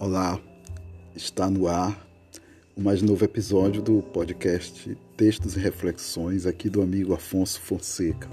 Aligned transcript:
Olá, 0.00 0.40
está 1.14 1.50
no 1.50 1.68
ar 1.68 1.94
o 2.74 2.80
mais 2.80 3.02
novo 3.02 3.22
episódio 3.22 3.82
do 3.82 4.00
podcast 4.00 4.96
Textos 5.14 5.58
e 5.58 5.60
Reflexões 5.60 6.46
aqui 6.46 6.70
do 6.70 6.80
amigo 6.80 7.12
Afonso 7.12 7.60
Fonseca. 7.60 8.26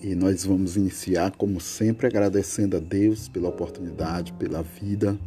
E 0.00 0.14
nós 0.14 0.44
vamos 0.44 0.76
iniciar, 0.76 1.32
como 1.32 1.60
sempre, 1.60 2.06
agradecendo 2.06 2.76
a 2.76 2.78
Deus 2.78 3.28
pela 3.28 3.48
oportunidade, 3.48 4.32
pela 4.34 4.62
vida, 4.62 5.18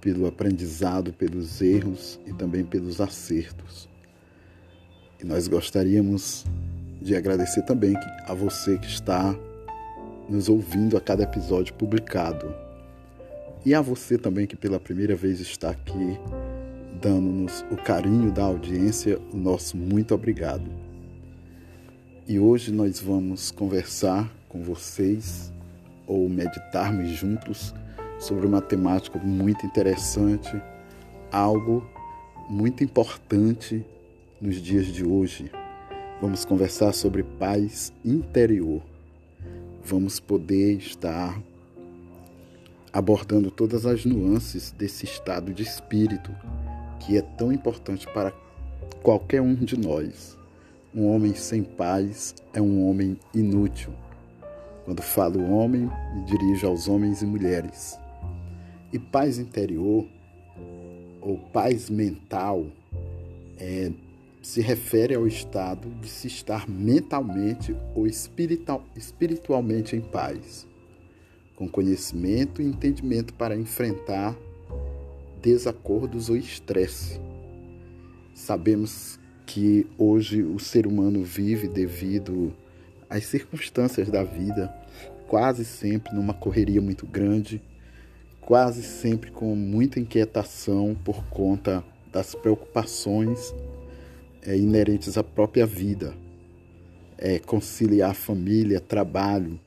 pelo 0.00 0.26
aprendizado, 0.26 1.12
pelos 1.12 1.60
erros 1.60 2.18
e 2.26 2.32
também 2.32 2.64
pelos 2.64 3.02
acertos. 3.02 3.86
E 5.22 5.26
nós 5.26 5.46
gostaríamos 5.46 6.46
de 7.02 7.14
agradecer 7.14 7.66
também 7.66 7.94
a 8.26 8.32
você 8.32 8.78
que 8.78 8.88
está 8.88 9.38
nos 10.26 10.48
ouvindo 10.48 10.96
a 10.96 11.02
cada 11.02 11.24
episódio 11.24 11.74
publicado 11.74 12.69
e 13.64 13.74
a 13.74 13.80
você 13.80 14.16
também 14.16 14.46
que 14.46 14.56
pela 14.56 14.80
primeira 14.80 15.14
vez 15.14 15.38
está 15.40 15.70
aqui, 15.70 16.18
dando-nos 17.00 17.64
o 17.70 17.76
carinho 17.76 18.32
da 18.32 18.44
audiência, 18.44 19.18
o 19.32 19.36
nosso 19.36 19.76
muito 19.76 20.14
obrigado. 20.14 20.64
E 22.26 22.38
hoje 22.38 22.72
nós 22.72 23.00
vamos 23.00 23.50
conversar 23.50 24.30
com 24.48 24.62
vocês 24.62 25.52
ou 26.06 26.28
meditarmos 26.28 27.10
juntos 27.10 27.74
sobre 28.18 28.46
uma 28.46 28.60
temática 28.60 29.18
muito 29.18 29.66
interessante, 29.66 30.50
algo 31.30 31.86
muito 32.48 32.82
importante 32.82 33.84
nos 34.40 34.56
dias 34.56 34.86
de 34.86 35.04
hoje. 35.04 35.50
Vamos 36.20 36.44
conversar 36.44 36.92
sobre 36.92 37.22
paz 37.22 37.92
interior. 38.04 38.82
Vamos 39.82 40.20
poder 40.20 40.76
estar 40.76 41.40
abordando 42.92 43.50
todas 43.50 43.86
as 43.86 44.04
nuances 44.04 44.72
desse 44.72 45.04
estado 45.04 45.52
de 45.52 45.62
espírito 45.62 46.34
que 46.98 47.16
é 47.16 47.22
tão 47.22 47.52
importante 47.52 48.06
para 48.12 48.32
qualquer 49.02 49.40
um 49.40 49.54
de 49.54 49.78
nós. 49.78 50.36
Um 50.94 51.06
homem 51.06 51.34
sem 51.34 51.62
paz 51.62 52.34
é 52.52 52.60
um 52.60 52.88
homem 52.88 53.16
inútil. 53.34 53.92
Quando 54.84 55.02
falo 55.02 55.50
homem, 55.52 55.88
me 56.14 56.24
dirijo 56.24 56.66
aos 56.66 56.88
homens 56.88 57.22
e 57.22 57.26
mulheres. 57.26 57.98
E 58.92 58.98
paz 58.98 59.38
interior, 59.38 60.04
ou 61.20 61.38
paz 61.52 61.88
mental, 61.88 62.66
é, 63.56 63.92
se 64.42 64.60
refere 64.60 65.14
ao 65.14 65.28
estado 65.28 65.88
de 66.00 66.08
se 66.08 66.26
estar 66.26 66.68
mentalmente 66.68 67.76
ou 67.94 68.06
espiritual, 68.06 68.82
espiritualmente 68.96 69.94
em 69.94 70.00
paz 70.00 70.66
com 71.60 71.68
conhecimento 71.68 72.62
e 72.62 72.64
entendimento 72.64 73.34
para 73.34 73.54
enfrentar 73.54 74.34
desacordos 75.42 76.30
ou 76.30 76.36
estresse. 76.38 77.20
Sabemos 78.34 79.20
que 79.44 79.86
hoje 79.98 80.42
o 80.42 80.58
ser 80.58 80.86
humano 80.86 81.22
vive 81.22 81.68
devido 81.68 82.56
às 83.10 83.26
circunstâncias 83.26 84.08
da 84.08 84.24
vida, 84.24 84.74
quase 85.28 85.62
sempre 85.66 86.14
numa 86.14 86.32
correria 86.32 86.80
muito 86.80 87.06
grande, 87.06 87.60
quase 88.40 88.82
sempre 88.82 89.30
com 89.30 89.54
muita 89.54 90.00
inquietação 90.00 90.96
por 91.04 91.22
conta 91.26 91.84
das 92.10 92.34
preocupações 92.34 93.54
é, 94.40 94.56
inerentes 94.56 95.18
à 95.18 95.22
própria 95.22 95.66
vida. 95.66 96.14
É, 97.18 97.38
conciliar 97.38 98.14
família, 98.14 98.80
trabalho, 98.80 99.60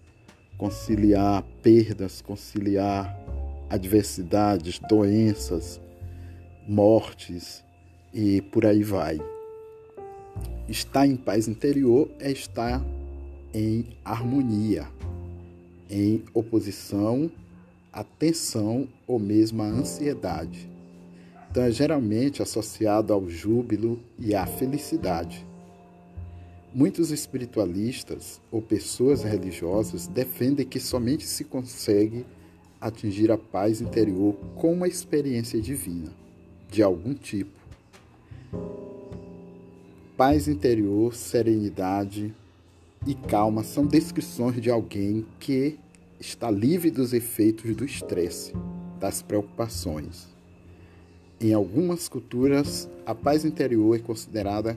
conciliar 0.63 1.43
perdas, 1.61 2.21
conciliar 2.21 3.13
adversidades, 3.69 4.79
doenças, 4.87 5.81
mortes 6.65 7.61
e 8.13 8.41
por 8.43 8.65
aí 8.65 8.81
vai. 8.81 9.19
Estar 10.69 11.05
em 11.05 11.17
paz 11.17 11.49
interior 11.49 12.09
é 12.17 12.31
estar 12.31 12.81
em 13.53 13.87
harmonia, 14.05 14.87
em 15.89 16.23
oposição 16.33 17.29
à 17.91 18.01
tensão 18.01 18.87
ou 19.05 19.19
mesmo 19.19 19.61
à 19.63 19.65
ansiedade. 19.65 20.71
Então 21.51 21.63
é 21.63 21.71
geralmente 21.71 22.41
associado 22.41 23.11
ao 23.11 23.27
júbilo 23.27 23.99
e 24.17 24.33
à 24.33 24.45
felicidade. 24.45 25.45
Muitos 26.75 27.11
espiritualistas 27.11 28.41
ou 28.51 28.59
pessoas 28.59 29.21
religiosas 29.21 30.07
defendem 30.07 30.65
que 30.65 30.79
somente 30.79 31.23
se 31.23 31.43
consegue 31.43 32.25
atingir 32.81 33.31
a 33.31 33.37
paz 33.37 33.79
interior 33.79 34.33
com 34.55 34.73
uma 34.73 34.87
experiência 34.87 35.61
divina, 35.61 36.11
de 36.71 36.81
algum 36.81 37.13
tipo. 37.13 37.51
Paz 40.17 40.47
interior, 40.47 41.13
serenidade 41.13 42.33
e 43.05 43.13
calma 43.13 43.63
são 43.63 43.85
descrições 43.85 44.59
de 44.59 44.71
alguém 44.71 45.27
que 45.39 45.77
está 46.19 46.49
livre 46.49 46.89
dos 46.89 47.13
efeitos 47.13 47.75
do 47.75 47.85
estresse, 47.85 48.51
das 48.99 49.21
preocupações. 49.21 50.27
Em 51.39 51.53
algumas 51.53 52.09
culturas, 52.09 52.89
a 53.05 53.13
paz 53.13 53.45
interior 53.45 53.95
é 53.95 53.99
considerada 53.99 54.75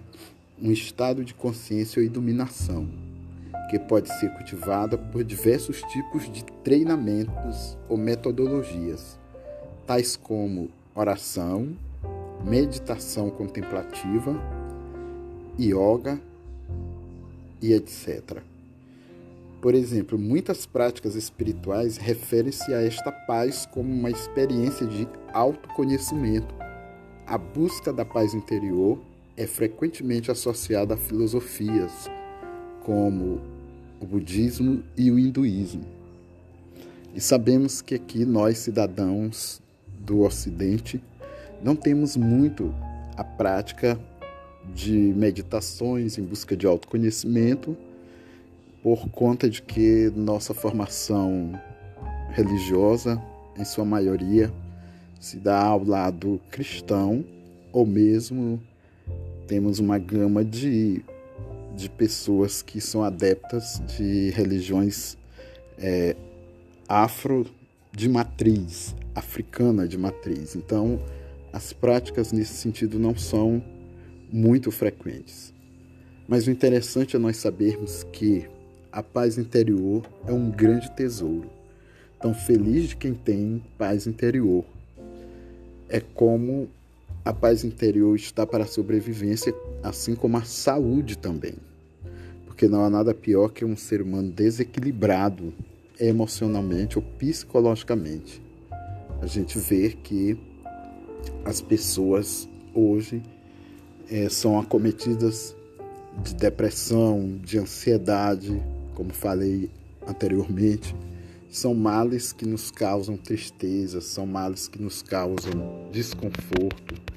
um 0.61 0.71
estado 0.71 1.25
de 1.25 1.35
consciência 1.35 2.01
ou 2.01 2.07
iluminação, 2.07 2.89
que 3.71 3.79
pode 3.79 4.09
ser 4.19 4.31
cultivada 4.35 4.97
por 4.97 5.23
diversos 5.23 5.83
tipos 5.83 6.31
de 6.31 6.45
treinamentos 6.65 7.77
ou 7.89 7.97
metodologias, 7.97 9.19
tais 9.87 10.17
como 10.17 10.71
oração, 10.95 11.77
meditação 12.45 13.29
contemplativa, 13.29 14.41
yoga 15.59 16.21
e 17.61 17.73
etc. 17.73 18.43
Por 19.61 19.75
exemplo, 19.75 20.19
muitas 20.19 20.65
práticas 20.65 21.15
espirituais 21.15 21.97
referem-se 21.97 22.73
a 22.73 22.83
esta 22.83 23.11
paz 23.11 23.67
como 23.67 23.93
uma 23.93 24.11
experiência 24.11 24.87
de 24.87 25.09
autoconhecimento, 25.33 26.55
a 27.27 27.37
busca 27.37 27.93
da 27.93 28.05
paz 28.05 28.33
interior 28.33 28.99
é 29.37 29.47
frequentemente 29.47 30.31
associada 30.31 30.95
a 30.95 30.97
filosofias 30.97 32.11
como 32.83 33.41
o 34.01 34.07
budismo 34.07 34.83
e 34.97 35.11
o 35.11 35.19
hinduísmo. 35.19 35.85
E 37.15 37.21
sabemos 37.21 37.83
que 37.83 37.95
aqui 37.95 38.25
nós, 38.25 38.59
cidadãos 38.59 39.61
do 40.01 40.21
Ocidente, 40.21 41.03
não 41.63 41.75
temos 41.75 42.17
muito 42.17 42.75
a 43.17 43.25
prática 43.25 43.99
de 44.75 44.93
meditações 44.93 46.19
em 46.19 46.23
busca 46.23 46.57
de 46.57 46.67
autoconhecimento, 46.67 47.77
por 48.83 49.09
conta 49.09 49.49
de 49.49 49.63
que 49.63 50.13
nossa 50.15 50.55
formação 50.55 51.59
religiosa, 52.31 53.21
em 53.59 53.65
sua 53.65 53.85
maioria, 53.85 54.53
se 55.19 55.39
dá 55.39 55.65
ao 55.65 55.83
lado 55.83 56.41
cristão 56.51 57.25
ou 57.73 57.87
mesmo 57.87 58.61
temos 59.47 59.79
uma 59.79 59.99
gama 59.99 60.45
de, 60.45 61.03
de 61.75 61.89
pessoas 61.89 62.63
que 62.63 62.81
são 62.81 63.03
adeptas 63.03 63.81
de 63.97 64.31
religiões 64.31 65.17
é, 65.79 66.17
afro 66.89 67.47
de 67.93 68.09
matriz, 68.09 68.95
africana 69.15 69.87
de 69.87 69.97
matriz. 69.97 70.55
Então, 70.55 71.01
as 71.53 71.73
práticas 71.73 72.33
nesse 72.33 72.55
sentido 72.55 72.99
não 72.99 73.17
são 73.17 73.63
muito 74.31 74.71
frequentes. 74.71 75.55
Mas 76.29 76.47
o 76.47 76.51
interessante 76.51 77.17
é 77.17 77.19
nós 77.19 77.37
sabermos 77.37 78.03
que 78.13 78.47
a 78.91 79.03
paz 79.03 79.39
interior 79.39 80.03
é 80.27 80.33
um 80.33 80.51
grande 80.51 80.91
tesouro. 80.91 81.51
Então, 82.19 82.35
feliz 82.35 82.89
de 82.89 82.97
quem 82.97 83.15
tem 83.15 83.63
paz 83.79 84.07
interior. 84.07 84.65
É 85.89 86.01
como 86.01 86.69
a 87.27 87.33
paz 87.33 87.65
interior 87.65 88.15
está 88.15 88.47
para 88.47 88.63
a 88.63 88.69
sobrevivência, 88.69 89.53
assim 89.83 90.15
como 90.15 90.37
a 90.37 90.45
saúde 90.45 91.19
também. 91.19 91.55
Porque 92.47 92.69
não 92.69 92.85
há 92.85 92.89
nada 92.89 93.13
pior 93.13 93.49
que 93.49 93.65
um 93.65 93.77
ser 93.77 94.01
humano 94.01 94.31
desequilibrado 94.31 95.53
emocionalmente 95.99 96.97
ou 96.97 97.03
psicologicamente. 97.03 98.41
A 99.21 99.27
gente 99.27 99.59
vê 99.59 99.91
que 99.91 100.39
as 101.45 101.61
pessoas 101.61 102.49
hoje 102.73 103.21
é, 104.09 104.29
são 104.29 104.57
acometidas 104.61 105.57
de 106.23 106.33
depressão, 106.33 107.41
de 107.43 107.59
ansiedade, 107.59 108.63
como 108.95 109.13
falei 109.13 109.69
anteriormente, 110.07 110.95
são 111.51 111.75
males 111.75 112.33
que 112.33 112.47
nos 112.47 112.71
causam 112.71 113.17
tristeza, 113.17 114.01
são 114.01 114.27
males 114.27 114.69
que 114.69 114.81
nos 114.81 115.03
causam 115.03 115.89
desconforto, 115.91 117.16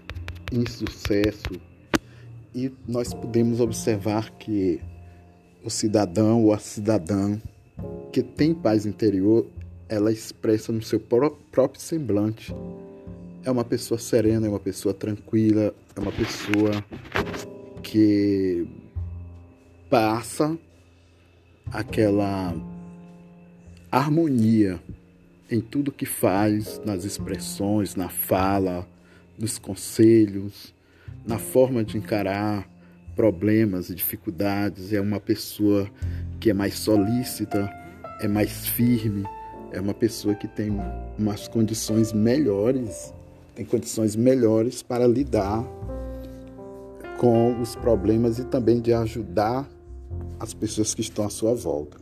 insucesso 0.51 1.59
e 2.53 2.71
nós 2.87 3.13
podemos 3.13 3.59
observar 3.59 4.31
que 4.31 4.81
o 5.63 5.69
cidadão 5.69 6.43
ou 6.43 6.53
a 6.53 6.57
cidadã 6.57 7.39
que 8.11 8.23
tem 8.23 8.53
paz 8.53 8.85
interior 8.85 9.45
ela 9.87 10.11
expressa 10.11 10.71
no 10.71 10.81
seu 10.81 10.99
próprio 10.99 11.81
semblante. 11.81 12.55
É 13.43 13.49
uma 13.49 13.65
pessoa 13.65 13.97
serena, 13.97 14.45
é 14.45 14.49
uma 14.49 14.59
pessoa 14.59 14.93
tranquila, 14.93 15.73
é 15.95 15.99
uma 15.99 16.11
pessoa 16.11 16.71
que 17.81 18.67
passa 19.89 20.57
aquela 21.71 22.53
harmonia 23.91 24.79
em 25.49 25.59
tudo 25.59 25.91
que 25.91 26.05
faz, 26.05 26.79
nas 26.85 27.03
expressões, 27.03 27.95
na 27.95 28.09
fala, 28.09 28.87
nos 29.39 29.57
conselhos, 29.57 30.73
na 31.25 31.39
forma 31.39 31.83
de 31.83 31.97
encarar 31.97 32.69
problemas 33.15 33.89
e 33.89 33.95
dificuldades. 33.95 34.93
É 34.93 35.01
uma 35.01 35.19
pessoa 35.19 35.89
que 36.39 36.49
é 36.49 36.53
mais 36.53 36.75
solícita, 36.75 37.69
é 38.19 38.27
mais 38.27 38.67
firme, 38.67 39.25
é 39.71 39.79
uma 39.79 39.93
pessoa 39.93 40.35
que 40.35 40.47
tem 40.47 40.69
umas 41.17 41.47
condições 41.47 42.11
melhores, 42.11 43.13
tem 43.55 43.65
condições 43.65 44.15
melhores 44.15 44.81
para 44.81 45.07
lidar 45.07 45.63
com 47.17 47.59
os 47.61 47.75
problemas 47.75 48.39
e 48.39 48.45
também 48.45 48.79
de 48.79 48.93
ajudar 48.93 49.67
as 50.39 50.53
pessoas 50.53 50.93
que 50.93 51.01
estão 51.01 51.25
à 51.25 51.29
sua 51.29 51.53
volta. 51.53 51.97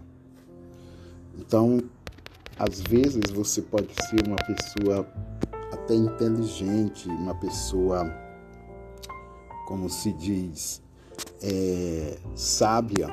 Então, 1.40 1.80
às 2.58 2.80
vezes 2.82 3.30
você 3.32 3.62
pode 3.62 3.88
ser 4.08 4.28
uma 4.28 4.36
pessoa 4.36 5.08
até 5.88 5.96
inteligente, 5.96 7.08
uma 7.08 7.34
pessoa, 7.34 8.14
como 9.66 9.90
se 9.90 10.12
diz, 10.12 10.82
é, 11.42 12.18
sábia, 12.36 13.08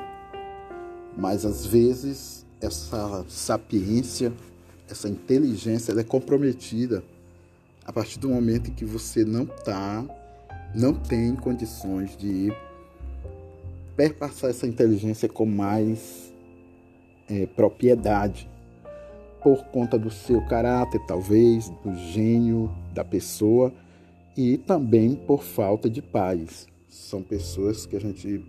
mas 1.15 1.45
às 1.45 1.65
vezes 1.65 2.45
essa 2.59 3.25
sapiência, 3.29 4.33
essa 4.89 5.07
inteligência, 5.07 5.93
ela 5.93 6.01
é 6.01 6.03
comprometida 6.03 7.01
a 7.85 7.93
partir 7.93 8.19
do 8.19 8.27
momento 8.27 8.69
em 8.69 8.73
que 8.73 8.83
você 8.83 9.23
não 9.23 9.45
tá, 9.45 10.05
não 10.75 10.93
tem 10.93 11.33
condições 11.33 12.17
de 12.17 12.51
perpassar 13.95 14.49
essa 14.49 14.67
inteligência 14.67 15.29
com 15.29 15.45
mais 15.45 16.33
é, 17.29 17.45
propriedade 17.45 18.49
por 19.45 19.63
conta 19.65 19.95
do 19.95 20.09
seu 20.09 20.41
caráter, 20.41 20.99
talvez, 21.05 21.69
do 21.83 21.95
gênio 21.95 22.67
da 22.95 23.05
pessoa 23.05 23.71
e 24.35 24.57
também 24.57 25.13
por 25.13 25.43
falta 25.43 25.87
de 25.87 26.01
paz. 26.01 26.65
São 26.89 27.21
pessoas 27.21 27.85
que 27.85 27.95
a 27.95 28.01
gente 28.01 28.43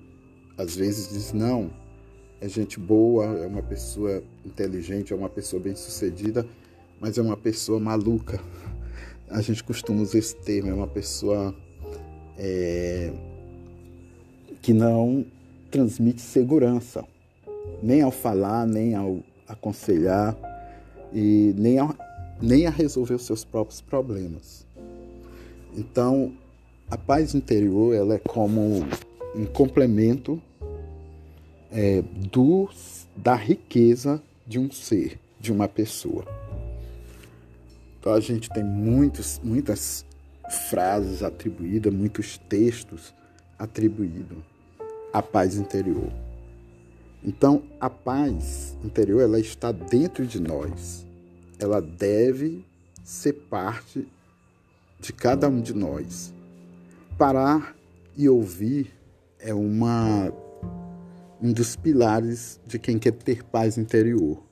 às 0.56 0.74
vezes 0.74 1.10
diz 1.10 1.34
não, 1.34 1.70
é 2.40 2.48
gente 2.48 2.80
boa, 2.80 3.26
é 3.26 3.46
uma 3.46 3.62
pessoa 3.62 4.22
inteligente, 4.42 5.12
é 5.12 5.16
uma 5.16 5.28
pessoa 5.28 5.60
bem-sucedida, 5.60 6.48
mas 6.98 7.18
é 7.18 7.20
uma 7.20 7.36
pessoa 7.36 7.78
maluca. 7.78 8.40
A 9.28 9.42
gente 9.42 9.62
costuma 9.62 10.00
usar 10.00 10.16
esse 10.16 10.36
termo, 10.36 10.70
é 10.70 10.74
uma 10.74 10.88
pessoa 10.88 11.54
é, 12.38 13.12
que 14.62 14.72
não 14.72 15.26
transmite 15.70 16.22
segurança, 16.22 17.04
nem 17.82 18.00
ao 18.00 18.10
falar, 18.10 18.66
nem 18.66 18.94
ao 18.94 19.18
aconselhar 19.46 20.55
e 21.12 21.54
nem 21.56 21.78
a, 21.78 21.94
nem 22.40 22.66
a 22.66 22.70
resolver 22.70 23.14
os 23.14 23.24
seus 23.24 23.44
próprios 23.44 23.80
problemas. 23.80 24.66
Então, 25.76 26.32
a 26.90 26.96
paz 26.96 27.34
interior 27.34 27.94
ela 27.94 28.14
é 28.14 28.18
como 28.18 28.86
um 29.34 29.44
complemento 29.44 30.40
é, 31.70 32.02
do, 32.32 32.68
da 33.16 33.34
riqueza 33.34 34.22
de 34.46 34.58
um 34.58 34.70
ser, 34.70 35.18
de 35.40 35.52
uma 35.52 35.68
pessoa. 35.68 36.24
Então 37.98 38.14
a 38.14 38.20
gente 38.20 38.48
tem 38.50 38.62
muitos, 38.62 39.40
muitas 39.42 40.06
frases 40.68 41.22
atribuídas, 41.22 41.92
muitos 41.92 42.38
textos 42.38 43.12
atribuídos 43.58 44.38
à 45.12 45.20
paz 45.20 45.56
interior. 45.56 46.12
Então 47.22 47.62
a 47.80 47.90
paz 47.90 48.76
interior 48.84 49.20
ela 49.20 49.40
está 49.40 49.72
dentro 49.72 50.26
de 50.26 50.40
nós. 50.40 51.06
Ela 51.58 51.80
deve 51.80 52.64
ser 53.02 53.32
parte 53.32 54.06
de 55.00 55.12
cada 55.12 55.48
um 55.48 55.60
de 55.60 55.74
nós. 55.74 56.32
Parar 57.18 57.76
e 58.16 58.28
ouvir 58.28 58.92
é 59.38 59.54
uma 59.54 60.32
um 61.40 61.52
dos 61.52 61.76
pilares 61.76 62.58
de 62.66 62.78
quem 62.78 62.98
quer 62.98 63.12
ter 63.12 63.44
paz 63.44 63.76
interior. 63.76 64.42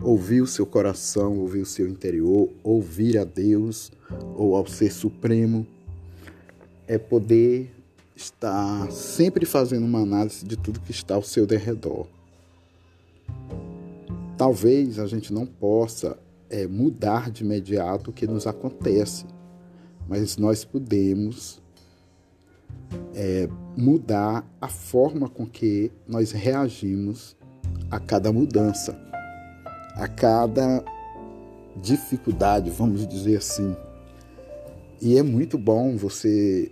Ouvir 0.00 0.42
o 0.42 0.46
seu 0.46 0.66
coração, 0.66 1.38
ouvir 1.38 1.60
o 1.60 1.66
seu 1.66 1.88
interior, 1.88 2.50
ouvir 2.62 3.18
a 3.18 3.24
Deus 3.24 3.92
ou 4.34 4.56
ao 4.56 4.66
Ser 4.66 4.90
Supremo, 4.90 5.66
é 6.88 6.98
poder 6.98 7.72
estar 8.22 8.90
sempre 8.90 9.44
fazendo 9.44 9.84
uma 9.84 10.00
análise 10.00 10.44
de 10.44 10.56
tudo 10.56 10.80
que 10.80 10.90
está 10.90 11.14
ao 11.14 11.22
seu 11.22 11.46
derredor. 11.46 12.06
Talvez 14.36 14.98
a 14.98 15.06
gente 15.06 15.32
não 15.32 15.46
possa 15.46 16.18
é, 16.48 16.66
mudar 16.66 17.30
de 17.30 17.44
imediato 17.44 18.10
o 18.10 18.12
que 18.12 18.26
nos 18.26 18.46
acontece, 18.46 19.24
mas 20.08 20.36
nós 20.36 20.64
podemos 20.64 21.60
é, 23.14 23.48
mudar 23.76 24.46
a 24.60 24.68
forma 24.68 25.28
com 25.28 25.46
que 25.46 25.90
nós 26.06 26.32
reagimos 26.32 27.36
a 27.90 27.98
cada 27.98 28.32
mudança, 28.32 28.96
a 29.94 30.08
cada 30.08 30.84
dificuldade, 31.80 32.70
vamos 32.70 33.06
dizer 33.06 33.36
assim. 33.38 33.76
E 35.00 35.18
é 35.18 35.22
muito 35.22 35.58
bom 35.58 35.96
você 35.96 36.70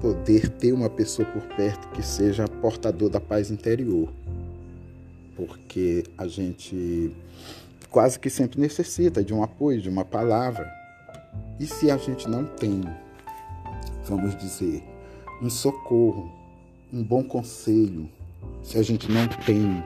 poder 0.00 0.48
ter 0.48 0.72
uma 0.72 0.88
pessoa 0.88 1.26
por 1.28 1.42
perto 1.56 1.88
que 1.88 2.02
seja 2.02 2.46
portador 2.46 3.08
da 3.08 3.20
paz 3.20 3.50
interior, 3.50 4.08
porque 5.34 6.04
a 6.16 6.26
gente 6.26 7.14
quase 7.90 8.18
que 8.18 8.28
sempre 8.28 8.60
necessita 8.60 9.24
de 9.24 9.32
um 9.32 9.42
apoio, 9.42 9.80
de 9.80 9.88
uma 9.88 10.04
palavra. 10.04 10.70
E 11.58 11.66
se 11.66 11.90
a 11.90 11.96
gente 11.96 12.28
não 12.28 12.44
tem, 12.44 12.82
vamos 14.04 14.36
dizer, 14.36 14.82
um 15.42 15.48
socorro, 15.48 16.30
um 16.92 17.02
bom 17.02 17.22
conselho, 17.22 18.08
se 18.62 18.78
a 18.78 18.82
gente 18.82 19.10
não 19.10 19.26
tem 19.46 19.82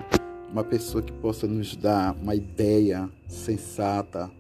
uma 0.51 0.65
pessoa 0.65 1.03
que 1.03 1.13
possa 1.13 1.47
nos 1.47 1.77
dar 1.77 2.15
uma 2.15 2.35
ideia 2.35 3.09
sensata, 3.29 4.31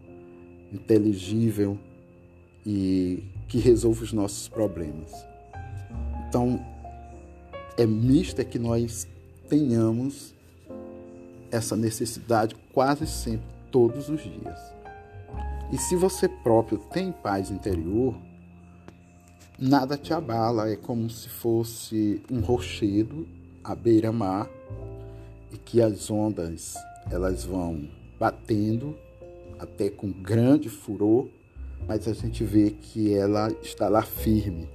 inteligível 0.73 1.79
e 2.67 3.23
que 3.49 3.59
resolva 3.59 4.03
os 4.03 4.13
nossos 4.13 4.49
problemas. 4.49 5.30
Então, 6.31 6.65
é 7.77 7.85
mista 7.85 8.45
que 8.45 8.57
nós 8.57 9.05
tenhamos 9.49 10.33
essa 11.51 11.75
necessidade 11.75 12.55
quase 12.73 13.05
sempre, 13.05 13.49
todos 13.73 14.09
os 14.09 14.23
dias. 14.23 14.61
E 15.73 15.77
se 15.77 15.97
você 15.97 16.29
próprio 16.29 16.79
tem 16.79 17.11
paz 17.11 17.51
interior, 17.51 18.15
nada 19.59 19.97
te 19.97 20.15
abala, 20.15 20.71
é 20.71 20.77
como 20.77 21.11
se 21.11 21.29
fosse 21.29 22.23
um 22.31 22.39
rochedo 22.39 23.27
à 23.65 23.75
beira-mar 23.75 24.49
e 25.53 25.59
que 25.59 25.83
as 25.83 26.13
ondas 26.13 26.77
elas 27.11 27.45
vão 27.45 27.89
batendo 28.21 28.97
até 29.59 29.91
com 29.91 30.13
grande 30.13 30.69
furor, 30.69 31.27
mas 31.89 32.07
a 32.07 32.13
gente 32.13 32.45
vê 32.45 32.71
que 32.71 33.13
ela 33.13 33.51
está 33.65 33.89
lá 33.89 34.03
firme, 34.03 34.69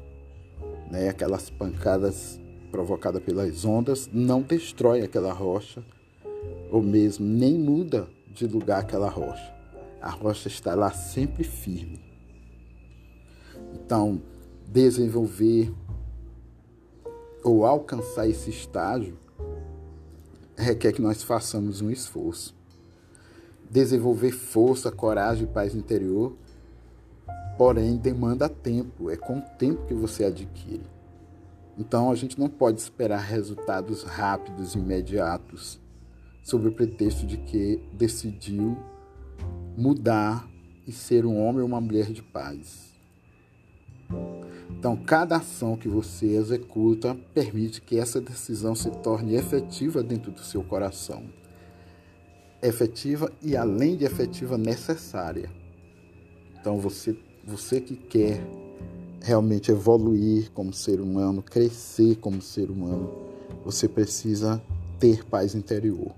né? 0.89 1.09
Aquelas 1.09 1.49
pancadas 1.49 2.39
provocadas 2.71 3.23
pelas 3.23 3.63
ondas 3.63 4.09
não 4.11 4.41
destrói 4.41 5.01
aquela 5.01 5.31
rocha 5.31 5.83
ou 6.71 6.81
mesmo 6.81 7.25
nem 7.25 7.57
muda 7.57 8.07
de 8.33 8.45
lugar 8.45 8.81
aquela 8.81 9.09
rocha. 9.09 9.53
A 10.01 10.09
rocha 10.09 10.47
está 10.47 10.75
lá 10.75 10.91
sempre 10.91 11.43
firme. 11.43 12.03
Então, 13.73 14.21
desenvolver 14.67 15.71
ou 17.43 17.65
alcançar 17.65 18.27
esse 18.27 18.49
estágio 18.49 19.17
requer 20.57 20.91
que 20.91 21.01
nós 21.01 21.23
façamos 21.23 21.81
um 21.81 21.89
esforço. 21.89 22.55
Desenvolver 23.69 24.31
força, 24.31 24.91
coragem 24.91 25.43
e 25.43 25.47
paz 25.47 25.75
interior, 25.75 26.35
porém, 27.57 27.97
demanda 27.97 28.47
tempo. 28.49 29.09
É 29.09 29.17
com 29.17 29.39
o 29.39 29.41
tempo 29.41 29.85
que 29.85 29.93
você 29.93 30.25
adquire. 30.25 30.85
Então, 31.77 32.11
a 32.11 32.15
gente 32.15 32.39
não 32.39 32.47
pode 32.47 32.79
esperar 32.79 33.19
resultados 33.19 34.03
rápidos, 34.03 34.75
imediatos, 34.75 35.79
sob 36.43 36.67
o 36.67 36.71
pretexto 36.71 37.25
de 37.25 37.37
que 37.37 37.81
decidiu 37.93 38.77
mudar 39.77 40.47
e 40.87 40.91
ser 40.91 41.25
um 41.25 41.37
homem 41.37 41.61
ou 41.61 41.67
uma 41.67 41.81
mulher 41.81 42.11
de 42.11 42.21
paz. 42.21 42.93
Então, 44.69 44.95
cada 44.95 45.37
ação 45.37 45.75
que 45.75 45.87
você 45.87 46.27
executa 46.27 47.15
permite 47.33 47.81
que 47.81 47.97
essa 47.97 48.21
decisão 48.21 48.75
se 48.75 48.89
torne 48.91 49.35
efetiva 49.35 50.03
dentro 50.03 50.31
do 50.31 50.41
seu 50.41 50.63
coração. 50.63 51.23
efetiva 52.61 53.31
e 53.41 53.55
além 53.55 53.95
de 53.95 54.05
efetiva 54.05 54.57
necessária. 54.57 55.51
Então 56.59 56.79
você 56.79 57.13
você 57.45 57.79
que 57.79 57.95
quer 57.95 58.41
realmente 59.21 59.71
evoluir 59.71 60.51
como 60.51 60.73
ser 60.73 60.99
humano, 60.99 61.41
crescer 61.43 62.15
como 62.15 62.41
ser 62.41 62.69
humano, 62.69 63.11
você 63.63 63.87
precisa 63.87 64.61
ter 64.99 65.23
paz 65.25 65.53
interior 65.53 66.11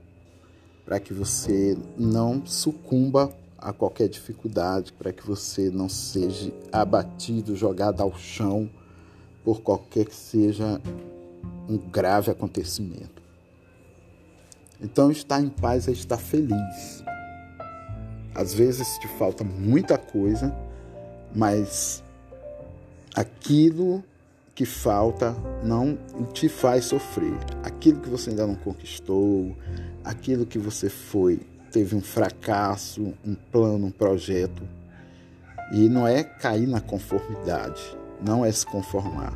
para 0.85 0.99
que 0.99 1.13
você 1.13 1.77
não 1.97 2.45
sucumba 2.45 3.33
a 3.57 3.73
qualquer 3.73 4.07
dificuldade, 4.07 4.93
para 4.93 5.11
que 5.11 5.25
você 5.25 5.69
não 5.69 5.89
seja 5.89 6.53
abatido, 6.71 7.57
jogado 7.57 8.01
ao 8.01 8.15
chão 8.17 8.69
por 9.43 9.61
qualquer 9.61 10.05
que 10.05 10.15
seja 10.15 10.81
um 11.67 11.77
grave 11.77 12.31
acontecimento. 12.31 13.21
Então, 14.79 15.11
estar 15.11 15.41
em 15.41 15.49
paz 15.49 15.87
é 15.87 15.91
estar 15.91 16.17
feliz. 16.17 17.03
Às 18.33 18.53
vezes 18.53 18.87
te 18.99 19.07
falta 19.17 19.43
muita 19.43 19.97
coisa, 19.97 20.55
mas 21.35 22.03
aquilo 23.15 24.03
que 24.57 24.65
falta 24.65 25.35
não 25.63 25.97
te 26.33 26.49
faz 26.49 26.85
sofrer. 26.85 27.37
Aquilo 27.63 27.99
que 27.99 28.09
você 28.09 28.31
ainda 28.31 28.47
não 28.47 28.55
conquistou, 28.55 29.55
aquilo 30.03 30.47
que 30.47 30.57
você 30.57 30.89
foi, 30.89 31.39
teve 31.71 31.95
um 31.95 32.01
fracasso, 32.01 33.13
um 33.23 33.35
plano, 33.51 33.85
um 33.85 33.91
projeto. 33.91 34.63
E 35.71 35.87
não 35.87 36.07
é 36.07 36.23
cair 36.23 36.65
na 36.65 36.81
conformidade, 36.81 37.81
não 38.19 38.43
é 38.43 38.51
se 38.51 38.65
conformar, 38.65 39.33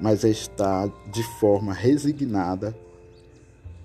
mas 0.00 0.24
é 0.24 0.28
estar 0.28 0.88
de 1.10 1.24
forma 1.40 1.72
resignada 1.72 2.72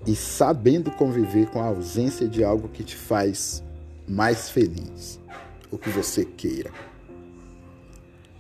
e 0.06 0.16
sabendo 0.16 0.92
conviver 0.92 1.48
com 1.48 1.60
a 1.60 1.66
ausência 1.66 2.28
de 2.28 2.44
algo 2.44 2.68
que 2.68 2.84
te 2.84 2.96
faz 2.96 3.64
mais 4.08 4.50
feliz, 4.50 5.20
o 5.72 5.78
que 5.78 5.90
você 5.90 6.24
queira. 6.24 6.72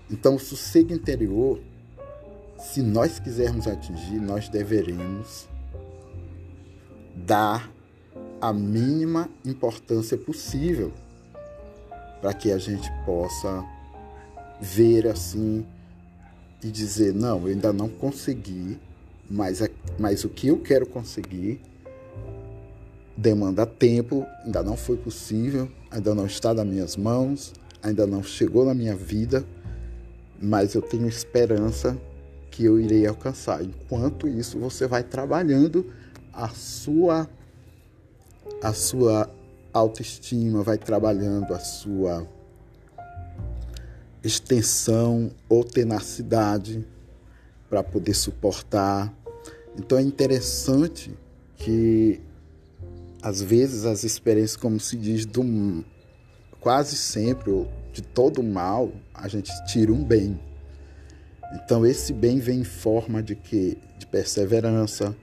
Então, 0.10 0.36
o 0.36 0.40
sossego 0.40 0.94
interior, 0.94 1.60
se 2.58 2.82
nós 2.82 3.20
quisermos 3.20 3.68
atingir, 3.68 4.20
nós 4.20 4.48
deveremos 4.48 5.48
dar 7.16 7.70
a 8.40 8.54
mínima 8.54 9.30
importância 9.44 10.18
possível 10.18 10.94
para 12.22 12.34
que 12.34 12.52
a 12.52 12.58
gente 12.58 12.90
possa 13.06 13.66
ver 14.62 15.08
assim 15.08 15.66
e 16.64 16.72
dizer: 16.72 17.14
não, 17.14 17.42
eu 17.42 17.48
ainda 17.48 17.74
não 17.74 17.90
consegui, 17.90 18.80
mas, 19.30 19.62
mas 20.00 20.24
o 20.24 20.30
que 20.30 20.48
eu 20.48 20.60
quero 20.60 20.86
conseguir 20.86 21.60
demanda 23.16 23.66
tempo, 23.66 24.26
ainda 24.46 24.62
não 24.64 24.78
foi 24.78 24.96
possível, 24.96 25.70
ainda 25.90 26.14
não 26.14 26.26
está 26.26 26.54
nas 26.54 26.66
minhas 26.66 26.96
mãos, 26.96 27.54
ainda 27.82 28.06
não 28.06 28.24
chegou 28.24 28.64
na 28.64 28.74
minha 28.74 28.96
vida 28.96 29.44
mas 30.41 30.75
eu 30.75 30.82
tenho 30.82 31.08
esperança 31.08 31.98
que 32.51 32.65
eu 32.65 32.79
irei 32.79 33.06
alcançar. 33.06 33.63
Enquanto 33.63 34.27
isso, 34.27 34.60
você 34.60 34.88
vai 34.88 35.03
trabalhando 35.03 35.86
a 36.34 36.50
sua 36.50 37.29
a 38.62 38.74
sua 38.74 39.29
autoestima, 39.72 40.63
vai 40.63 40.77
trabalhando 40.77 41.53
a 41.53 41.60
sua 41.60 42.27
extensão 44.24 45.32
ou 45.48 45.63
tenacidade 45.63 46.86
para 47.70 47.84
poder 47.84 48.13
suportar. 48.13 49.13
Então 49.77 49.98
é 49.98 50.01
interessante 50.01 51.13
que 51.56 52.20
às 53.22 53.41
vezes 53.41 53.86
as 53.86 54.03
experiências, 54.03 54.58
como 54.58 54.79
se 54.79 54.96
diz, 54.96 55.25
do 55.25 55.84
quase 56.60 56.96
sempre 56.96 57.51
de 57.98 58.04
todo 58.04 58.44
mal, 58.44 58.92
a 59.12 59.27
gente 59.27 59.51
tira 59.66 59.92
um 59.92 60.04
bem. 60.04 60.39
Então 61.56 61.84
esse 61.84 62.13
bem 62.13 62.38
vem 62.38 62.60
em 62.60 62.63
forma 62.63 63.24
de 63.24 63.36
que 63.36 63.75
de 63.98 64.06
perseverança, 64.06 65.16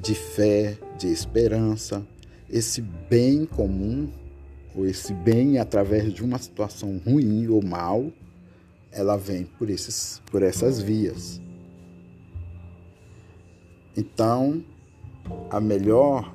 de 0.00 0.14
fé, 0.14 0.78
de 0.96 1.08
esperança. 1.08 2.06
Esse 2.48 2.80
bem 2.80 3.44
comum 3.44 4.08
ou 4.72 4.86
esse 4.86 5.12
bem 5.12 5.58
através 5.58 6.14
de 6.14 6.22
uma 6.22 6.38
situação 6.38 7.00
ruim 7.04 7.48
ou 7.48 7.60
mal, 7.60 8.06
ela 8.92 9.16
vem 9.16 9.44
por 9.44 9.68
esses 9.68 10.22
por 10.30 10.44
essas 10.44 10.80
vias. 10.80 11.40
Então, 13.96 14.64
a 15.50 15.58
melhor 15.58 16.32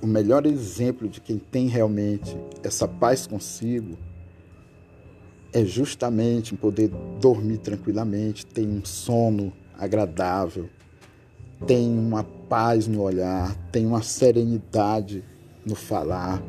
o 0.00 0.06
melhor 0.06 0.46
exemplo 0.46 1.08
de 1.08 1.20
quem 1.20 1.36
tem 1.36 1.66
realmente 1.66 2.36
essa 2.62 2.86
paz 2.86 3.26
consigo 3.26 3.98
é 5.56 5.64
justamente 5.64 6.54
poder 6.54 6.90
dormir 7.18 7.56
tranquilamente, 7.56 8.44
ter 8.44 8.66
um 8.66 8.84
sono 8.84 9.50
agradável, 9.78 10.68
tem 11.66 11.98
uma 11.98 12.22
paz 12.22 12.86
no 12.86 13.00
olhar, 13.00 13.56
tem 13.72 13.86
uma 13.86 14.02
serenidade 14.02 15.24
no 15.64 15.74
falar. 15.74 16.42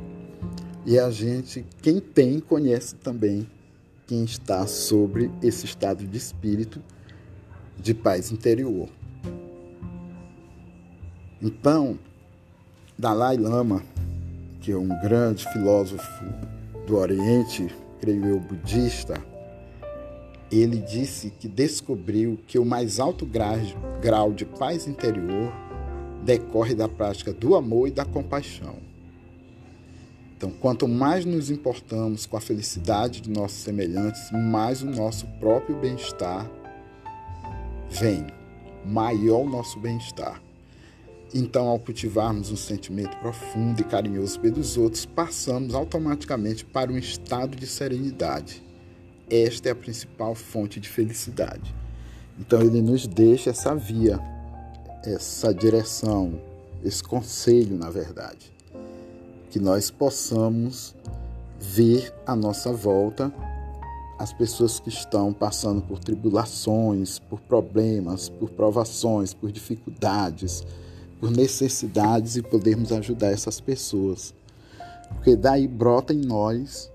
E 0.86 1.00
a 1.00 1.10
gente, 1.10 1.66
quem 1.82 2.02
tem, 2.02 2.42
conhece 2.42 2.96
também 2.96 3.50
quem 4.06 4.26
está 4.26 4.68
sobre 4.68 5.32
esse 5.42 5.66
estado 5.66 6.06
de 6.06 6.18
espírito 6.18 6.84
de 7.80 7.94
paz 7.94 8.30
interior. 8.30 8.90
Então, 11.42 11.98
Dalai 13.00 13.38
Lama, 13.38 13.82
que 14.60 14.74
é 14.74 14.78
um 14.78 14.90
grande 15.02 15.50
filósofo 15.54 16.26
do 16.86 16.98
Oriente, 16.98 17.74
creio 18.00 18.26
eu, 18.26 18.40
budista, 18.40 19.22
ele 20.52 20.78
disse 20.78 21.30
que 21.30 21.48
descobriu 21.48 22.40
que 22.48 22.58
o 22.58 22.66
mais 22.66 23.00
alto 23.00 23.28
grau 24.02 24.32
de 24.32 24.46
paz 24.46 24.88
interior 24.88 25.52
decorre 26.24 26.74
da 26.74 26.88
prática 26.88 27.34
do 27.34 27.56
amor 27.56 27.88
e 27.88 27.92
da 27.92 28.06
compaixão. 28.06 28.76
Então, 30.38 30.52
quanto 30.52 30.88
mais 30.88 31.26
nos 31.26 31.50
importamos 31.50 32.26
com 32.26 32.38
a 32.38 32.42
felicidade 32.42 33.22
de 33.22 33.30
nossos 33.30 33.58
semelhantes, 33.58 34.32
mais 34.32 34.84
o 34.84 34.86
nosso 34.86 35.26
próprio 35.40 35.76
bem-estar 35.78 36.48
vem, 37.90 38.28
maior 38.86 39.42
o 39.42 39.50
nosso 39.50 39.80
bem-estar. 39.80 40.47
Então, 41.34 41.68
ao 41.68 41.78
cultivarmos 41.78 42.52
um 42.52 42.56
sentimento 42.56 43.18
profundo 43.18 43.82
e 43.82 43.84
carinhoso 43.84 44.40
pelos 44.40 44.78
outros, 44.78 45.06
passamos 45.06 45.76
automaticamente 45.76 46.64
para 46.64 46.92
um 46.92 46.98
estado 46.98 47.58
de 47.58 47.68
serenidade. 47.68 48.64
Esta 49.30 49.70
é 49.70 49.72
a 49.74 49.76
principal 49.76 50.34
fonte 50.34 50.80
de 50.80 50.88
felicidade. 50.88 51.76
Então, 52.40 52.62
ele 52.62 52.82
nos 52.82 53.06
deixa 53.06 53.50
essa 53.50 53.76
via, 53.76 54.20
essa 55.04 55.54
direção, 55.54 56.40
esse 56.84 57.04
conselho, 57.04 57.78
na 57.78 57.90
verdade, 57.90 58.54
que 59.52 59.60
nós 59.60 59.92
possamos 59.92 60.96
ver 61.60 62.14
à 62.26 62.36
nossa 62.36 62.72
volta 62.72 63.34
as 64.18 64.32
pessoas 64.32 64.80
que 64.80 64.90
estão 64.90 65.34
passando 65.34 65.82
por 65.82 66.00
tribulações, 66.00 67.20
por 67.20 67.40
problemas, 67.42 68.30
por 68.30 68.50
provações, 68.50 69.34
por 69.34 69.52
dificuldades 69.52 70.66
por 71.20 71.32
necessidades 71.32 72.36
e 72.36 72.42
podermos 72.42 72.92
ajudar 72.92 73.32
essas 73.32 73.60
pessoas. 73.60 74.34
Porque 75.16 75.36
daí 75.36 75.68
brota 75.68 76.14
em 76.14 76.22
nós 76.22 76.92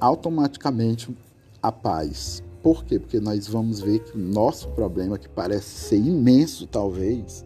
automaticamente 0.00 1.14
a 1.62 1.72
paz. 1.72 2.42
Por 2.62 2.84
quê? 2.84 2.98
Porque 2.98 3.20
nós 3.20 3.46
vamos 3.46 3.80
ver 3.80 4.00
que 4.00 4.16
o 4.16 4.20
nosso 4.20 4.68
problema, 4.68 5.18
que 5.18 5.28
parece 5.28 5.68
ser 5.68 5.96
imenso 5.96 6.66
talvez, 6.66 7.44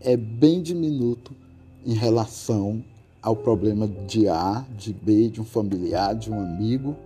é 0.00 0.16
bem 0.16 0.62
diminuto 0.62 1.32
em 1.84 1.94
relação 1.94 2.82
ao 3.22 3.36
problema 3.36 3.86
de 3.86 4.28
A, 4.28 4.64
de 4.76 4.92
B, 4.92 5.28
de 5.28 5.40
um 5.40 5.44
familiar, 5.44 6.14
de 6.14 6.30
um 6.30 6.40
amigo, 6.40 6.96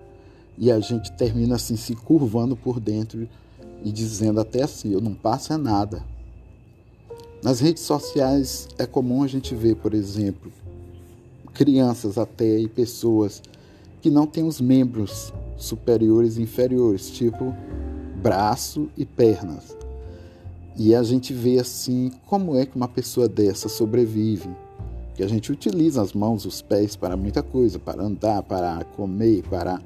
e 0.58 0.70
a 0.70 0.78
gente 0.80 1.11
termina 1.12 1.56
assim 1.56 1.76
se 1.76 1.94
curvando 1.94 2.56
por 2.56 2.78
dentro 2.78 3.28
e 3.84 3.90
dizendo 3.90 4.40
até 4.40 4.62
assim: 4.62 4.92
eu 4.92 5.00
não 5.00 5.14
passo 5.14 5.52
é 5.52 5.56
nada, 5.56 6.04
nas 7.42 7.58
redes 7.58 7.82
sociais 7.82 8.68
é 8.78 8.87
comum 8.87 9.25
a 9.25 9.26
gente 9.26 9.52
ver, 9.54 9.75
por 9.75 9.94
exemplo, 9.94 10.52
crianças 11.52 12.16
até 12.16 12.58
e 12.58 12.68
pessoas 12.68 13.42
que 14.00 14.11
não 14.11 14.26
têm 14.26 14.44
os 14.44 14.61
membros 14.61 15.32
superiores 15.56 16.37
e 16.37 16.42
inferiores, 16.42 17.11
tipo 17.11 17.54
braço 18.22 18.88
e 18.96 19.04
pernas. 19.04 19.76
E 20.76 20.94
a 20.94 21.02
gente 21.02 21.32
vê 21.32 21.58
assim 21.58 22.12
como 22.26 22.56
é 22.56 22.64
que 22.64 22.76
uma 22.76 22.88
pessoa 22.88 23.28
dessa 23.28 23.68
sobrevive. 23.68 24.49
Que 25.14 25.22
a 25.22 25.28
gente 25.28 25.52
utiliza 25.52 26.00
as 26.00 26.12
mãos, 26.12 26.46
os 26.46 26.62
pés 26.62 26.96
para 26.96 27.16
muita 27.16 27.42
coisa, 27.42 27.78
para 27.78 28.02
andar, 28.02 28.42
para 28.44 28.84
comer, 28.96 29.42
para 29.42 29.82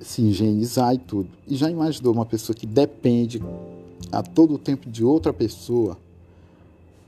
se 0.00 0.22
higienizar 0.22 0.94
e 0.94 0.98
tudo. 0.98 1.30
E 1.46 1.56
já 1.56 1.70
imaginou 1.70 2.12
uma 2.12 2.26
pessoa 2.26 2.54
que 2.54 2.66
depende 2.66 3.42
a 4.12 4.22
todo 4.22 4.56
tempo 4.58 4.88
de 4.88 5.02
outra 5.02 5.32
pessoa 5.32 5.98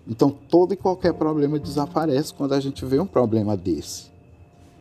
Então, 0.07 0.30
todo 0.30 0.73
e 0.73 0.76
qualquer 0.76 1.14
problema 1.14 1.59
desaparece 1.59 2.35
quando 2.35 2.54
a 2.54 2.61
gente 2.61 2.85
vê 2.85 2.99
um 2.99 3.07
problema 3.07 3.57
desse, 3.57 4.11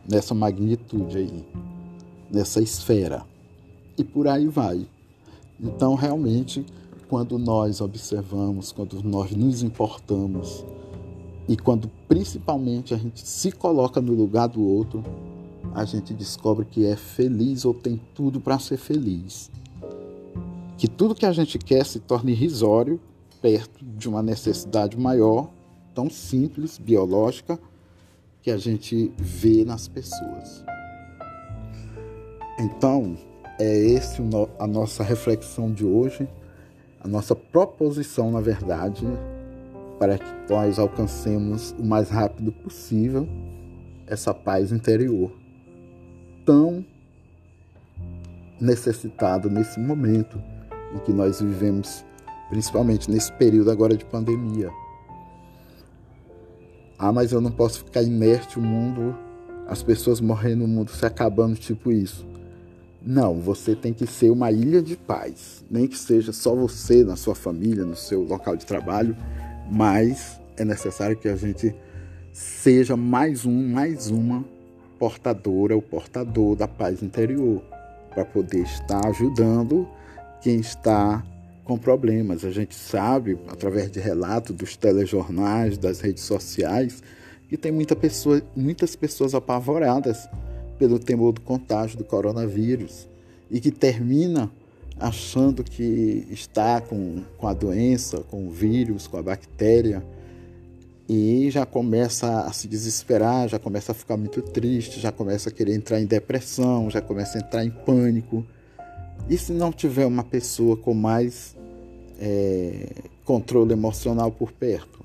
nessa 0.08 0.34
magnitude 0.34 1.18
aí, 1.18 1.44
nessa 2.30 2.60
esfera. 2.60 3.24
E 3.96 4.02
por 4.02 4.26
aí 4.26 4.48
vai. 4.48 4.88
Então, 5.60 5.94
realmente, 5.94 6.64
quando 7.08 7.38
nós 7.38 7.80
observamos, 7.80 8.72
quando 8.72 9.02
nós 9.02 9.32
nos 9.32 9.62
importamos 9.62 10.64
e 11.48 11.56
quando 11.56 11.90
principalmente 12.08 12.94
a 12.94 12.96
gente 12.96 13.26
se 13.26 13.52
coloca 13.52 14.00
no 14.00 14.14
lugar 14.14 14.48
do 14.48 14.62
outro, 14.62 15.04
a 15.74 15.84
gente 15.84 16.14
descobre 16.14 16.64
que 16.64 16.86
é 16.86 16.96
feliz 16.96 17.64
ou 17.64 17.74
tem 17.74 18.00
tudo 18.14 18.40
para 18.40 18.58
ser 18.58 18.76
feliz. 18.76 19.50
Que 20.78 20.88
tudo 20.88 21.14
que 21.14 21.26
a 21.26 21.32
gente 21.32 21.58
quer 21.58 21.84
se 21.84 21.98
torne 22.00 22.32
irrisório 22.32 22.98
perto 23.40 23.84
de 23.84 24.08
uma 24.08 24.22
necessidade 24.22 24.98
maior, 24.98 25.50
tão 25.94 26.08
simples, 26.10 26.78
biológica, 26.78 27.58
que 28.42 28.50
a 28.50 28.56
gente 28.56 29.12
vê 29.18 29.64
nas 29.64 29.88
pessoas. 29.88 30.64
Então, 32.58 33.16
é 33.58 33.76
esse 33.76 34.22
a 34.58 34.66
nossa 34.66 35.02
reflexão 35.02 35.72
de 35.72 35.84
hoje, 35.84 36.28
a 37.00 37.08
nossa 37.08 37.34
proposição, 37.34 38.30
na 38.30 38.40
verdade, 38.40 39.06
para 39.98 40.18
que 40.18 40.52
nós 40.52 40.78
alcancemos 40.78 41.74
o 41.78 41.84
mais 41.84 42.08
rápido 42.08 42.52
possível 42.52 43.28
essa 44.06 44.34
paz 44.34 44.72
interior, 44.72 45.30
tão 46.44 46.84
necessitado 48.60 49.48
nesse 49.48 49.78
momento 49.78 50.42
em 50.94 50.98
que 50.98 51.12
nós 51.12 51.40
vivemos, 51.40 52.04
principalmente 52.50 53.10
nesse 53.10 53.32
período 53.32 53.70
agora 53.70 53.96
de 53.96 54.04
pandemia. 54.04 54.70
Ah, 56.98 57.12
mas 57.12 57.32
eu 57.32 57.40
não 57.40 57.50
posso 57.50 57.84
ficar 57.84 58.02
inerte 58.02 58.58
o 58.58 58.62
mundo, 58.62 59.16
as 59.66 59.82
pessoas 59.82 60.20
morrendo, 60.20 60.64
o 60.64 60.68
mundo 60.68 60.90
se 60.90 61.06
acabando, 61.06 61.54
tipo 61.54 61.90
isso. 61.90 62.26
Não, 63.02 63.40
você 63.40 63.74
tem 63.74 63.94
que 63.94 64.06
ser 64.06 64.28
uma 64.28 64.52
ilha 64.52 64.82
de 64.82 64.96
paz. 64.96 65.64
Nem 65.70 65.86
que 65.86 65.96
seja 65.96 66.32
só 66.32 66.54
você, 66.54 67.02
na 67.02 67.16
sua 67.16 67.34
família, 67.34 67.86
no 67.86 67.96
seu 67.96 68.22
local 68.22 68.56
de 68.56 68.66
trabalho, 68.66 69.16
mas 69.70 70.38
é 70.58 70.64
necessário 70.64 71.16
que 71.16 71.28
a 71.28 71.36
gente 71.36 71.74
seja 72.32 72.96
mais 72.96 73.46
um, 73.46 73.68
mais 73.68 74.10
uma 74.10 74.44
portadora, 74.98 75.74
o 75.74 75.80
portador 75.80 76.54
da 76.54 76.68
paz 76.68 77.02
interior, 77.02 77.62
para 78.10 78.24
poder 78.26 78.64
estar 78.64 79.06
ajudando 79.06 79.88
quem 80.42 80.56
está 80.56 81.24
com 81.70 81.78
problemas. 81.78 82.44
A 82.44 82.50
gente 82.50 82.74
sabe, 82.74 83.38
através 83.46 83.92
de 83.92 84.00
relatos 84.00 84.56
dos 84.56 84.76
telejornais, 84.76 85.78
das 85.78 86.00
redes 86.00 86.24
sociais, 86.24 87.00
que 87.48 87.56
tem 87.56 87.70
muita 87.70 87.94
pessoa, 87.94 88.42
muitas 88.56 88.96
pessoas 88.96 89.36
apavoradas 89.36 90.28
pelo 90.80 90.98
temor 90.98 91.32
do 91.32 91.40
contágio 91.40 91.96
do 91.96 92.02
coronavírus 92.02 93.08
e 93.48 93.60
que 93.60 93.70
termina 93.70 94.50
achando 94.98 95.62
que 95.62 96.26
está 96.28 96.80
com, 96.80 97.22
com 97.38 97.46
a 97.46 97.54
doença, 97.54 98.18
com 98.18 98.48
o 98.48 98.50
vírus, 98.50 99.06
com 99.06 99.16
a 99.16 99.22
bactéria 99.22 100.04
e 101.08 101.52
já 101.52 101.64
começa 101.64 102.40
a 102.40 102.52
se 102.52 102.66
desesperar, 102.66 103.48
já 103.48 103.60
começa 103.60 103.92
a 103.92 103.94
ficar 103.94 104.16
muito 104.16 104.42
triste, 104.42 104.98
já 104.98 105.12
começa 105.12 105.50
a 105.50 105.52
querer 105.52 105.76
entrar 105.76 106.00
em 106.00 106.06
depressão, 106.06 106.90
já 106.90 107.00
começa 107.00 107.38
a 107.38 107.40
entrar 107.40 107.64
em 107.64 107.70
pânico. 107.70 108.44
E 109.28 109.38
se 109.38 109.52
não 109.52 109.70
tiver 109.70 110.06
uma 110.06 110.24
pessoa 110.24 110.76
com 110.76 110.94
mais 110.94 111.59
é, 112.20 112.86
controle 113.24 113.72
emocional 113.72 114.30
por 114.30 114.52
perto, 114.52 115.00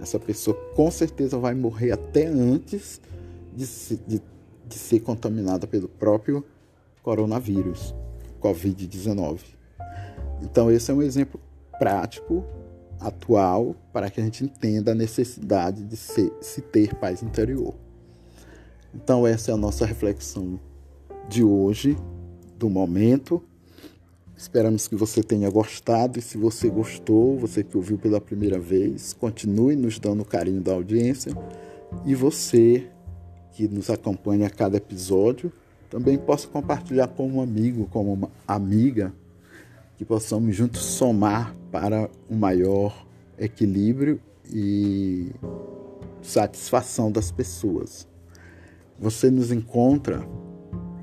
essa 0.00 0.18
pessoa 0.18 0.56
com 0.74 0.90
certeza 0.90 1.38
vai 1.38 1.54
morrer 1.54 1.92
até 1.92 2.26
antes 2.26 3.00
de, 3.54 3.66
se, 3.66 4.00
de 4.06 4.22
de 4.70 4.78
ser 4.78 5.00
contaminada 5.00 5.66
pelo 5.66 5.88
próprio 5.88 6.44
coronavírus, 7.02 7.92
Covid-19. 8.40 9.40
Então, 10.40 10.70
esse 10.70 10.90
é 10.90 10.94
um 10.94 11.02
exemplo 11.02 11.40
prático, 11.78 12.44
atual, 13.00 13.74
para 13.92 14.08
que 14.08 14.20
a 14.20 14.24
gente 14.24 14.44
entenda 14.44 14.92
a 14.92 14.94
necessidade 14.94 15.84
de 15.84 15.96
se, 15.96 16.32
se 16.40 16.60
ter 16.60 16.94
paz 16.94 17.22
interior. 17.22 17.74
Então, 18.94 19.26
essa 19.26 19.50
é 19.50 19.54
a 19.54 19.56
nossa 19.56 19.84
reflexão 19.84 20.60
de 21.28 21.42
hoje, 21.42 21.96
do 22.56 22.70
momento. 22.70 23.42
Esperamos 24.40 24.88
que 24.88 24.96
você 24.96 25.22
tenha 25.22 25.50
gostado 25.50 26.18
e 26.18 26.22
se 26.22 26.38
você 26.38 26.70
gostou, 26.70 27.38
você 27.38 27.62
que 27.62 27.76
ouviu 27.76 27.98
pela 27.98 28.18
primeira 28.18 28.58
vez, 28.58 29.12
continue 29.12 29.76
nos 29.76 29.98
dando 29.98 30.22
o 30.22 30.24
carinho 30.24 30.62
da 30.62 30.72
audiência 30.72 31.30
e 32.06 32.14
você 32.14 32.88
que 33.52 33.68
nos 33.68 33.90
acompanha 33.90 34.46
a 34.46 34.50
cada 34.50 34.78
episódio, 34.78 35.52
também 35.90 36.16
possa 36.16 36.48
compartilhar 36.48 37.08
com 37.08 37.28
um 37.28 37.42
amigo, 37.42 37.86
com 37.88 38.14
uma 38.14 38.30
amiga, 38.48 39.12
que 39.98 40.06
possamos 40.06 40.56
juntos 40.56 40.80
somar 40.80 41.54
para 41.70 42.08
um 42.30 42.36
maior 42.36 43.06
equilíbrio 43.38 44.18
e 44.50 45.32
satisfação 46.22 47.12
das 47.12 47.30
pessoas. 47.30 48.08
Você 48.98 49.30
nos 49.30 49.52
encontra 49.52 50.26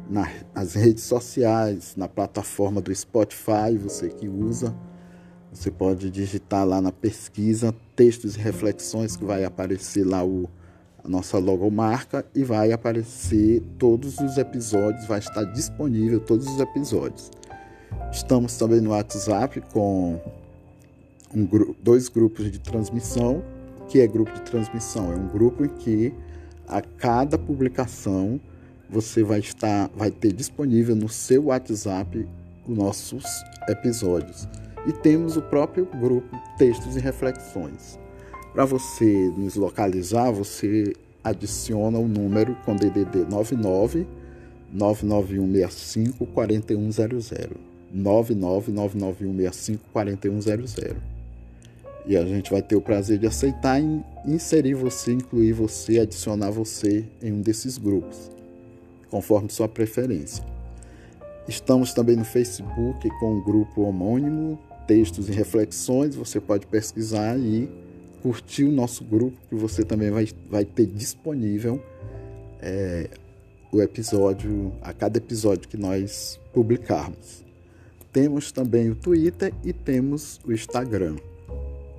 nas 0.10 0.74
redes 0.74 1.04
sociais, 1.04 1.96
na 1.96 2.08
plataforma 2.08 2.82
do 2.82 2.94
Spotify, 2.94 3.78
você 3.82 4.10
que 4.10 4.28
usa, 4.28 4.76
você 5.52 5.72
pode 5.72 6.10
digitar 6.10 6.66
lá 6.66 6.82
na 6.82 6.92
pesquisa 6.92 7.74
textos 7.96 8.36
e 8.36 8.40
reflexões 8.40 9.16
que 9.16 9.26
vai 9.26 9.44
aparecer 9.44 10.06
lá 10.06 10.24
o 10.24 10.50
a 11.04 11.10
nossa 11.10 11.38
logomarca 11.38 12.26
e 12.36 12.44
vai 12.44 12.74
aparecer 12.74 13.64
todos 13.80 14.20
os 14.20 14.38
episódios, 14.38 15.08
vai 15.08 15.20
estar 15.20 15.46
disponível 15.46 16.20
todos 16.20 16.46
os 16.46 16.60
episódios. 16.60 17.32
Estamos 18.12 18.58
também 18.58 18.82
no 18.82 18.90
WhatsApp 18.90 19.62
com 19.72 20.20
um, 21.34 21.48
dois 21.82 22.10
grupos 22.10 22.52
de 22.52 22.60
transmissão. 22.60 23.42
O 23.80 23.86
que 23.86 24.02
é 24.02 24.08
grupo 24.08 24.34
de 24.34 24.42
transmissão? 24.42 25.14
É 25.14 25.16
um 25.16 25.28
grupo 25.28 25.64
em 25.64 25.70
que 25.70 26.14
a 26.68 26.82
cada 26.82 27.38
publicação 27.38 28.40
você 28.90 29.24
vai 29.24 29.40
estar, 29.40 29.90
vai 29.96 30.12
ter 30.12 30.32
disponível 30.32 30.96
no 30.96 31.10
seu 31.10 31.46
WhatsApp 31.46 32.28
os 32.68 32.78
nossos 32.78 33.24
episódios. 33.68 34.48
E 34.86 34.92
temos 34.92 35.36
o 35.36 35.42
próprio 35.42 35.86
grupo 35.86 36.40
Textos 36.58 36.96
e 36.96 37.00
Reflexões. 37.00 38.00
Para 38.54 38.66
você 38.66 39.32
nos 39.38 39.56
localizar, 39.56 40.32
você 40.32 40.94
adiciona 41.24 41.98
o 42.00 42.08
número 42.08 42.56
com 42.66 42.76
DDD 42.76 43.26
99 43.30 44.08
99165 44.74 46.26
4100. 46.28 47.50
9999165 47.96 49.80
4100. 49.92 50.96
E 52.06 52.16
a 52.16 52.26
gente 52.26 52.50
vai 52.52 52.62
ter 52.62 52.76
o 52.76 52.82
prazer 52.82 53.18
de 53.20 53.28
aceitar 53.28 53.82
e 53.82 54.02
inserir 54.26 54.76
você, 54.76 55.12
incluir 55.12 55.52
você, 55.52 56.00
adicionar 56.00 56.52
você 56.52 57.04
em 57.22 57.34
um 57.34 57.42
desses 57.42 57.78
grupos, 57.78 58.32
conforme 59.10 59.50
sua 59.50 59.68
preferência. 59.68 60.44
Estamos 61.48 61.94
também 61.94 62.16
no 62.16 62.26
Facebook 62.26 63.10
com 63.20 63.38
o 63.38 63.44
grupo 63.44 63.82
homônimo, 63.84 64.60
textos 64.86 65.30
e 65.30 65.32
reflexões, 65.32 66.16
você 66.16 66.40
pode 66.40 66.66
pesquisar 66.68 67.38
e 67.38 67.70
curtir 68.22 68.66
o 68.66 68.72
nosso 68.72 69.04
grupo, 69.04 69.38
que 69.48 69.56
você 69.56 69.84
também 69.84 70.12
vai, 70.12 70.28
vai 70.50 70.66
ter 70.66 70.86
disponível 70.86 71.82
é, 72.60 73.10
o 73.72 73.82
episódio, 73.82 74.74
a 74.82 74.92
cada 74.94 75.18
episódio 75.18 75.68
que 75.68 75.78
nós 75.78 76.40
publicarmos. 76.54 77.46
Temos 78.12 78.52
também 78.52 78.90
o 78.90 78.96
Twitter 78.96 79.54
e 79.64 79.72
temos 79.72 80.40
o 80.46 80.52
Instagram. 80.52 81.18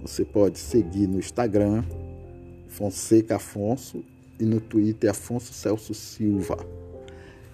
Você 0.02 0.24
pode 0.24 0.58
seguir 0.58 1.06
no 1.06 1.18
Instagram 1.18 1.84
Fonseca 2.68 3.36
Afonso 3.36 4.04
e 4.38 4.44
no 4.44 4.60
Twitter 4.60 5.10
Afonso 5.10 5.52
Celso 5.52 5.94
Silva. 5.94 6.77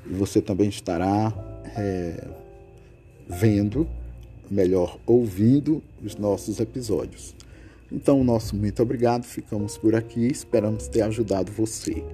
E 0.07 0.13
você 0.13 0.41
também 0.41 0.69
estará 0.69 1.33
é, 1.77 2.29
vendo, 3.29 3.87
melhor, 4.51 4.99
ouvindo 5.07 5.83
os 6.03 6.17
nossos 6.17 6.61
episódios. 6.61 7.35
Então, 7.91 8.25
nosso 8.25 8.57
muito 8.57 8.83
obrigado, 8.83 9.25
ficamos 9.25 9.79
por 9.79 9.95
aqui, 9.95 10.27
esperamos 10.27 10.89
ter 10.89 11.03
ajudado 11.03 11.53
você. 11.53 12.05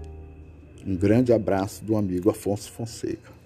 Um 0.87 0.97
grande 0.97 1.33
abraço 1.33 1.85
do 1.85 1.97
amigo 1.97 2.31
Afonso 2.31 2.71
Fonseca. 2.71 3.40